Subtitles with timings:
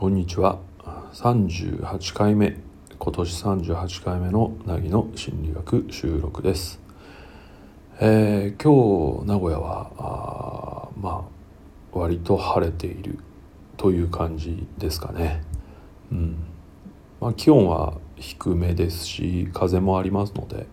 [0.00, 0.58] こんにちは。
[1.12, 2.56] 38回目。
[2.98, 6.80] 今年38回目の凪の心理学収録です、
[8.00, 11.28] えー今日名古屋はあま
[11.92, 13.18] あ割と晴れている
[13.76, 15.42] という感じですかね。
[16.10, 16.36] うん。
[17.20, 20.66] まあ気温は低めですし風もありますので、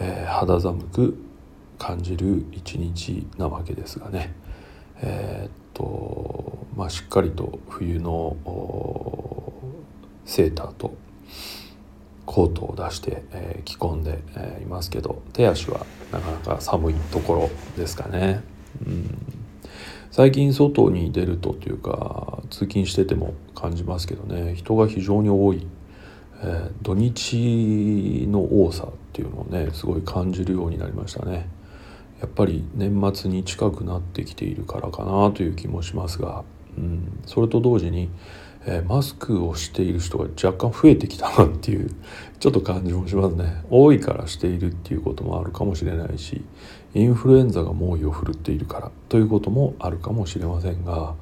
[0.00, 1.16] えー肌寒く
[1.78, 4.34] 感じる一日なわけですがね。
[5.00, 8.36] えーとまあしっかりと冬の
[10.24, 10.94] セーターと
[12.26, 18.42] コートを出して、えー着込んで、えーいますけど手足はなかなか寒いところですかね。
[18.86, 19.18] うん
[20.10, 25.66] 最近外に出るとというか通勤してても感じますけどね人が非常に多い、
[26.42, 31.48] えー土日の多さっていうのをねすごい感じるようになりましたね。
[32.20, 36.44] やっぱり年末に近くなってきているからかなという気もしますが、
[36.76, 38.10] うん、それと同時に、
[38.66, 41.90] えマスクをしている人が若干増えてきたなっていう
[42.40, 43.64] ちょっと感じもしますね。
[43.70, 46.42] 多いからしているっていうこともあるかもしれないし
[46.94, 51.14] インフルエンザが猛威を振るっているからということもあるかもしれませんが、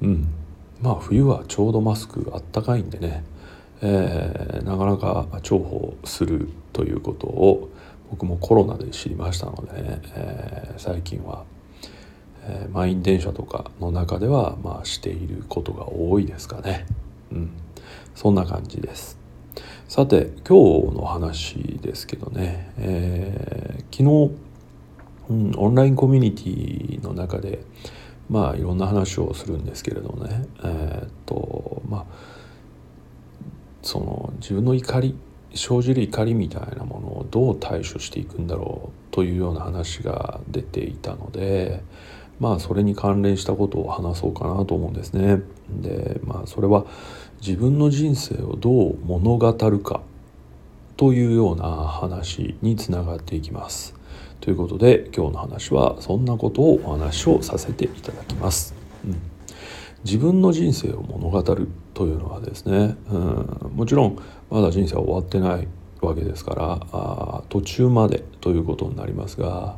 [0.00, 0.28] うん、
[0.80, 3.24] まあ冬はちょうどマスクあったかいんでね、
[3.82, 7.70] えーなかなか重宝するということを
[8.10, 11.44] 僕もコロナで知りましたのでね、えー最近は、
[12.44, 16.86] えー満員電車とかの中ではまあしていることが多いですかね。
[17.32, 17.50] うん、
[18.14, 19.18] そんな感じです。
[19.88, 24.30] さて今日の話ですけどね、えー昨日、
[25.30, 27.60] うん、オンラインコミュニティの中で
[28.28, 32.04] まあいろんな話をするんですけれどねえーっとまあ
[33.82, 35.16] その自分の怒り
[35.54, 41.82] 生じる怒りみたいなものをどう対処していくんだろうというような話が出ていたので
[42.40, 45.42] まあそれに関連したことを話そうかなと思うんですね。
[45.68, 46.86] でまあそれは
[47.40, 50.02] 自分の人生をどう物語るか
[50.96, 53.94] というような話につながっていきます。
[54.40, 58.74] ということで今日の話はそんなことをお話をさせていただきます。
[59.04, 59.37] うん
[60.04, 64.18] 自分の人生を物語るというのはですね、うん、もちろん
[64.50, 65.68] まだ人生は終わってない
[66.00, 69.76] わけですからあ途中までということになりますが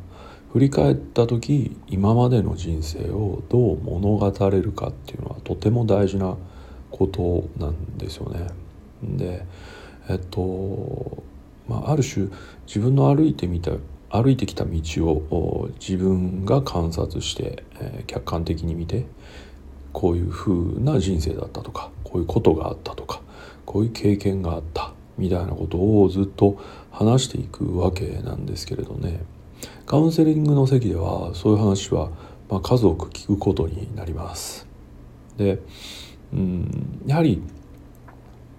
[0.53, 6.37] 振り返った時今までの人生をどう物語れるかっていうのはとても大事な
[6.91, 8.47] ことなんですよね。
[9.01, 9.45] で
[10.09, 11.23] えっと、
[11.67, 12.27] まあ、ある種
[12.67, 13.71] 自分の歩いてみた
[14.09, 17.63] 歩いてきた道を自分が観察して、
[18.07, 19.05] 客観的に見て
[19.93, 23.21] こういう風な人生だったとかこういうことがあったとか
[23.65, 26.59] こういう経験があったみたいなことをずっと
[26.91, 29.23] 話していくわけなんですけれどね
[29.85, 32.09] カウンセリングの席ではそういう話は、
[32.49, 34.67] まあ、数多く聞くことになります。
[35.37, 35.59] で、
[36.33, 37.41] うん、やはり、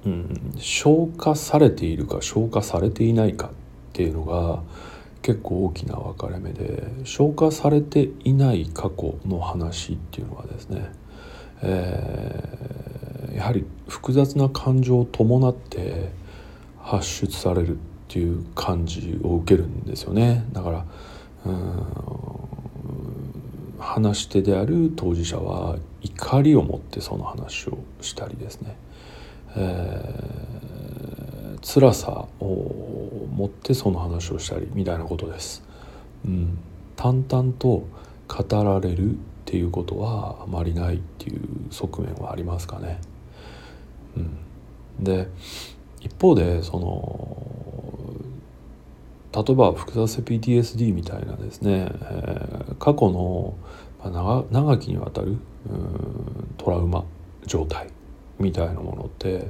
[0.05, 3.51] うん、消化されているか消化されていないかっ
[3.93, 4.63] ていうのが
[5.23, 10.91] 結構大きな分かれ目で消化されていない過去の話っていうのはですね
[11.63, 12.63] えー
[13.43, 16.11] やはり複雑な感情を伴って
[16.81, 20.45] 発出されるっていう感じを受けるんですよね。
[20.53, 20.85] だから
[23.81, 28.77] 話し手である当事者は怒りを持ってその話をしたりですね、
[29.57, 30.63] えー
[31.65, 35.63] 辛さを持ってその話をしたりみたいなことです。
[36.25, 36.59] うん、
[36.97, 37.87] 淡々と
[38.27, 39.17] 語られる
[39.53, 42.99] っていうことはあまりないっていう側面はありますかね。
[44.17, 44.39] うん、
[44.99, 45.29] で
[46.01, 46.79] 一方でそ
[49.31, 53.55] の例えば複雑性 PTSD みたいなですね、えー過去の
[54.03, 55.37] まあ長長きにわたる
[55.69, 57.05] うんトラウマ
[57.47, 57.89] 状態
[58.41, 59.49] みたいなものって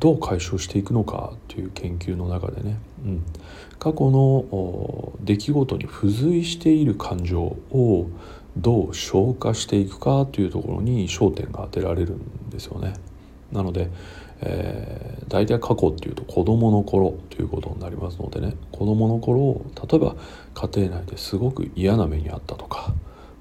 [0.00, 3.24] どう解消していくのかという研究の中でね、うん、
[3.78, 8.10] 過去の出来事に付随している感情を
[8.58, 12.94] どう消化していくかというところに焦点が当てられるんですよね。
[13.52, 13.90] なので、
[14.40, 20.16] えー大体過去っていうと子どもの頃ということになりますのでね子どもの頃例えば
[20.54, 22.92] 家庭内ですごく嫌な目にあったとか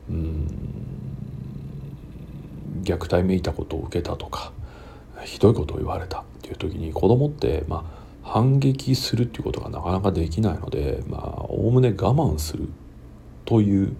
[0.09, 0.47] うん
[2.83, 4.51] 虐待めいたことを受けたとか
[5.23, 12.67] ひどいことを言われたっていう時に子供ってまあ反撃するっていうことがなかなかできないのでまあおおむね我慢する
[13.45, 13.95] という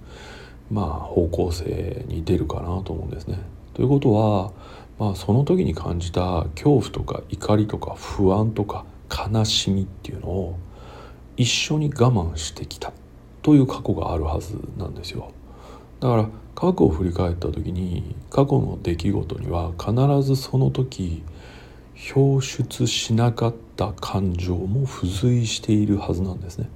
[0.71, 3.39] まあ方向性に出るかなと思うんですね。
[3.73, 4.51] ということは、
[4.99, 10.57] まあ、その時に感じた恐怖とか怒りとか不安とか悲しみっていうのを
[11.37, 12.91] 一緒に我慢してきた
[13.43, 15.31] という過去があるはずなんですよ。
[15.99, 19.93] だから過去を振り返った時に過去の出来事には必
[20.23, 21.23] ずその時
[22.15, 26.69] 表出しなかった感情も付随しているはずなんですね。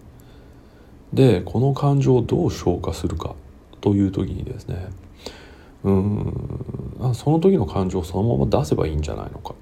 [1.13, 3.35] でこの感情をどう消化するか
[3.81, 4.89] という時にですね
[5.83, 9.55] うんその時の感情をそのまま出せばいいんじゃないのか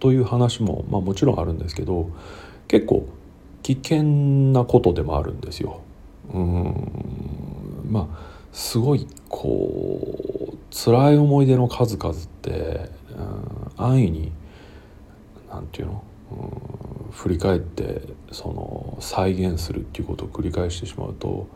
[0.00, 2.10] という話も、まあ、もちろんあるんですけど
[2.68, 3.06] 結構
[3.62, 4.02] 危険
[4.52, 5.80] なことでもあるんですよ。
[6.32, 12.90] うんまあすごいこう辛い思い出の数々って、
[13.78, 14.32] うん、安易に
[15.50, 16.04] 何て言うの、
[17.06, 21.48] うん、振り返ってその再現するっていうことを繰り返してしまうと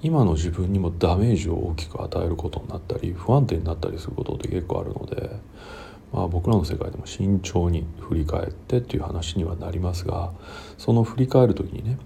[0.00, 5.40] 今の自分にもダメージを大きく与えることになったり不安定になったりすることって結構あるので、
[6.12, 10.32] まあ、僕らの世界でも慎重に振り返ってっていう話にはなりますが
[10.76, 11.98] その振り返る時にね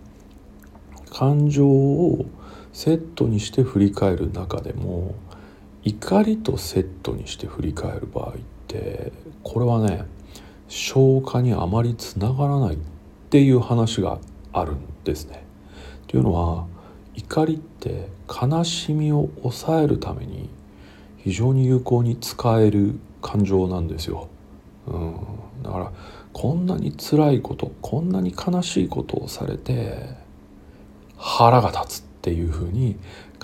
[1.11, 2.25] 感情を
[2.73, 5.15] セットにして振り返る中でも
[5.85, 8.33] 怒りとセットにして振り返る場合っ
[8.69, 9.13] て
[9.43, 10.05] これはね
[10.69, 12.79] 消化にあまりつながらないっ
[13.29, 14.19] ていう話が
[14.55, 15.45] あるんですね。
[16.07, 16.67] というのは
[17.15, 20.49] 怒りって悲しみを抑えるために
[21.19, 24.29] 非常に有効に使える感情なんですよ。
[24.87, 25.15] うん、
[25.63, 25.93] だから
[26.33, 30.17] こんなに辛いことこんなに悲しいことをされて
[31.17, 32.97] 腹が立つっていうふうに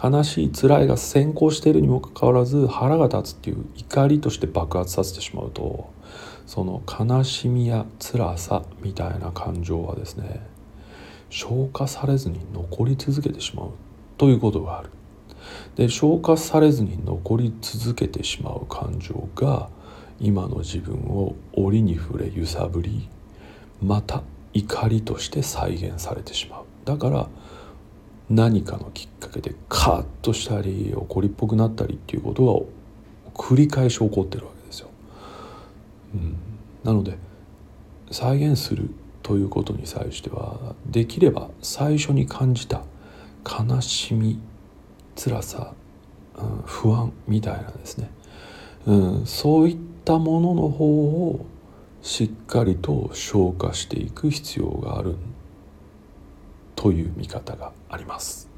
[0.02, 5.92] 悲しい辛いが先行しているにもかかわらず腹が立つっていう怒りとして爆発させてしまうと
[6.46, 10.40] その悲しみや辛さみたいな感情はですね
[11.30, 13.70] 消化されずに残り続けてしまう
[14.16, 14.90] ということがある。
[15.76, 19.68] で消化されずに残り続けてしまう感情が
[20.20, 23.08] 今の自分を折に触れ揺さぶり
[23.80, 24.22] また
[24.52, 27.28] 怒りとして再現されてしまうだから
[28.28, 32.68] 何かのきっかけでカッとしたり怒りっぽくなったりっていうこと
[33.26, 34.88] が繰り返し起こってるわけですよ。
[36.14, 36.36] うん、
[36.82, 37.16] なので
[38.10, 38.90] 再現する
[39.28, 42.80] ということに際してはできれば最初に感じた
[43.44, 44.40] 悲しみ
[45.22, 45.74] 辛さ、
[46.38, 48.10] うん、不安みたいなですね、
[48.86, 49.76] うん、そういっ
[50.06, 51.44] たものの方を
[52.00, 55.16] しっかりと消化していく必要がある
[56.74, 58.48] という見方があります。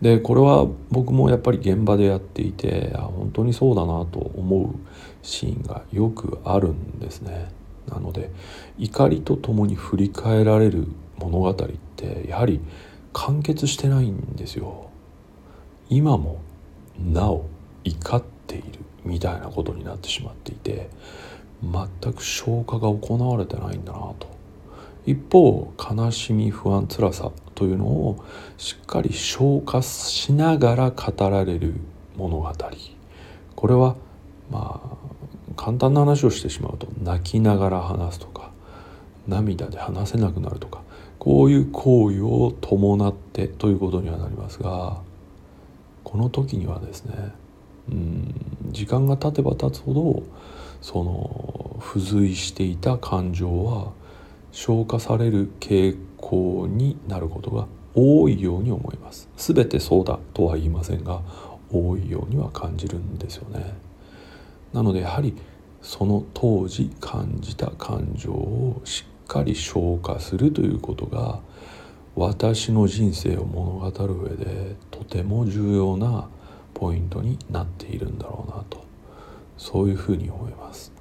[0.00, 4.74] でこれは僕もやっぱり現場でやっていてあ本当にそうだなと思う
[5.22, 7.48] シーンがよくあるんですね。
[7.88, 8.30] なので
[8.78, 10.88] 怒りとともに振り返られる
[11.18, 11.54] 物語っ
[11.96, 12.60] てやはり
[13.12, 14.90] 完結してないんですよ。
[15.90, 16.40] 今も
[16.98, 17.46] なお
[17.84, 20.90] 怒っているみたいなことになってしまっていて
[21.62, 24.28] 全く消化が行われてないんだなと
[25.06, 28.24] 一方悲しみ不安辛さというのを
[28.58, 31.74] しっかり消化しながら語られる
[32.16, 32.52] 物語
[33.56, 33.96] これは
[34.50, 35.17] まあ
[35.58, 38.52] 簡単な話をしてしまうと泣きながら話すとか
[39.26, 40.82] 涙で話せなくなるとか
[41.18, 45.00] こういう行為を伴ってということにはなりますが
[46.04, 47.34] この時にはですね
[47.90, 48.34] うん
[48.70, 50.22] 時間が経てば経つほど
[50.80, 53.92] その付随していた感情は
[54.52, 59.28] 消化される傾向になることが多いように思います。
[59.36, 61.20] 全てそうだとは言いませんが
[61.72, 63.74] 多いようには感じるんですよね。
[64.72, 65.34] なのでやはり
[65.82, 71.40] その当時感じた感情をしっかり消化するということが
[72.16, 76.28] 私の人生を物語る上でとても重要な
[76.74, 78.84] ポイントになっているんだろうなと
[79.56, 80.92] そういうふうに思います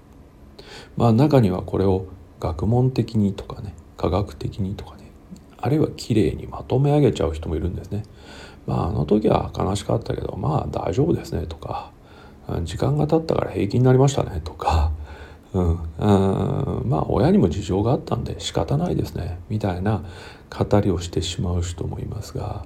[0.96, 2.08] まあ中にはこれを
[2.40, 5.12] 学問的にとかね科学的にとかね
[5.58, 8.04] あるいは綺麗にまとめ上げちゃう人もいるんですね。
[8.68, 11.92] まああの時は悲しかったけどまあ大丈夫ですねとか
[12.64, 14.92] 時間が経ったから平気になりましたねとか、
[15.54, 20.04] うん、うんまあ親にも事情があったんで仕方ないですねみたいな
[20.50, 22.66] 語りをしてしまう人もいますが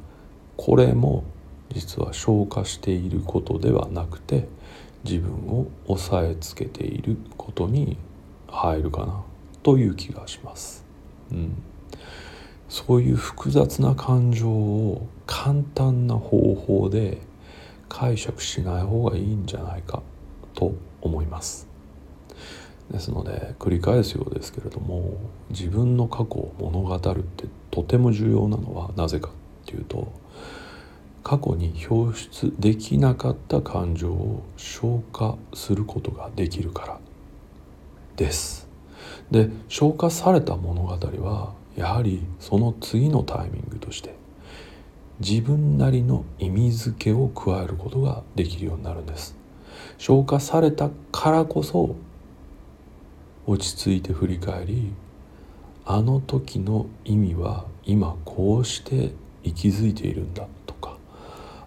[0.58, 1.24] これも
[1.74, 4.48] 実は消化していることではなくて
[5.04, 7.98] 自分を押さえつけていることに
[8.48, 9.24] 入るかな
[9.64, 10.86] という気がします。
[11.32, 11.64] うん、
[12.70, 17.20] そういう複雑な感情を簡単な方法で
[17.92, 20.02] 解釈しない方がいいんじゃないか
[20.54, 21.68] と思います。
[22.90, 25.18] ですので繰り返すようですけれども
[25.50, 29.32] 自分の過去を物語るってとても重要なのはなぜかっ
[29.66, 30.12] ていうと
[31.24, 37.00] 過去に表出できなかった感情を消化することができるから
[38.16, 38.70] です。
[39.30, 44.21] で消化された物語はやはりその次のタイミングとして
[45.22, 49.36] 自分なりの意味付けを加えることができるようになるんです。
[49.98, 51.96] 消化されたからこそ
[53.46, 54.92] 落ち着いて振り返り
[55.86, 59.13] あの時の意味は今こうして
[59.44, 60.98] 息づいているんだとか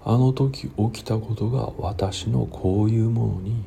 [0.05, 3.63] あの時起きたことが私のこういうものに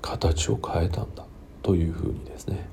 [0.00, 1.24] 形を変えたんだ
[1.62, 2.68] というふうにですね。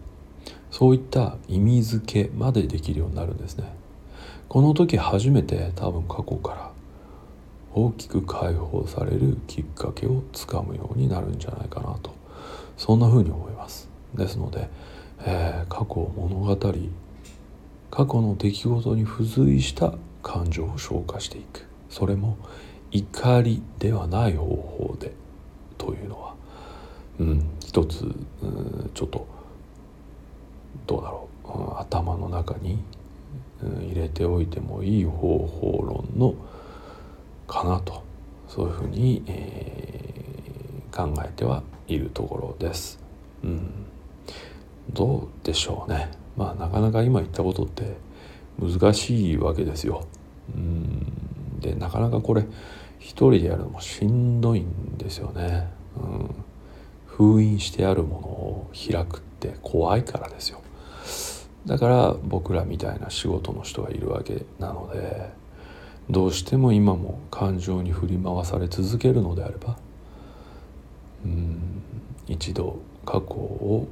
[0.69, 3.82] そういった意味付けまでできるようになるんですね。
[4.53, 6.71] この時初めて多分過去から
[7.73, 12.13] 大きく解放されるきっかけをつかむようになるんじゃないかなと
[12.77, 13.89] そんなふうに思います。
[14.13, 14.69] ですので、
[15.25, 16.55] えー、過去を物語
[17.89, 21.65] 過去の出来事に付随した感情を消化していく。
[21.89, 22.37] それも
[22.91, 25.13] 怒りではない方法で
[25.79, 26.35] というのは、
[27.19, 29.25] うん、一つ、うん、ちょっと
[30.85, 32.77] どうだろう、うん、頭の中に、
[33.81, 36.35] 入れておいてもいい方法論の
[37.47, 38.03] かなと
[38.47, 42.99] そういうふうに、えー、考えてはいるところです。
[43.43, 43.69] うん、
[44.91, 46.11] どうでしょうね。
[46.37, 47.95] まあなかなか今言ったことって
[48.59, 50.05] 難しいわけですよ。
[50.55, 52.43] うんでなかなかこれ
[52.99, 55.67] 一人でやるのもしんどいんですよね。
[55.95, 56.35] うん、
[57.05, 60.61] 封印してあるものを開くって怖いからですよ。
[61.65, 65.29] だから僕らみたいな仕事の人がいるわけなので
[66.09, 69.77] どうしても今も感情に振り回され続けるのであれば
[71.25, 71.81] うん
[72.27, 73.87] 一度過去を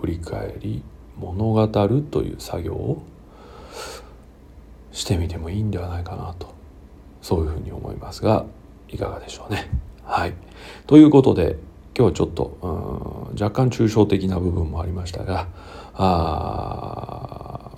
[0.00, 0.82] 振り返り
[1.16, 3.02] 物語るという作業を
[4.90, 6.54] してみてもいいんではないかなと
[7.20, 8.44] そういうふうに思いますが
[8.88, 9.70] いかがでしょうね。
[10.04, 10.34] はい、
[10.86, 11.56] ということで
[11.94, 15.48] 今日はちょっと若干抽象的な部分もありましたが
[15.94, 17.70] あ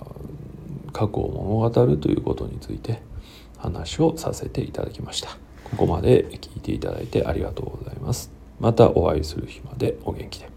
[0.93, 3.01] 過去を物語るということについて
[3.57, 5.37] 話をさせていただきました。
[5.65, 8.31] ここまで聞いていただいてありがとうございます。
[8.59, 10.54] またお会いする日までお元気で。